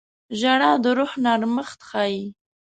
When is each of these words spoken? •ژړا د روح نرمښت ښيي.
•ژړا 0.39 0.71
د 0.83 0.85
روح 0.97 1.11
نرمښت 1.23 1.79
ښيي. 1.89 2.23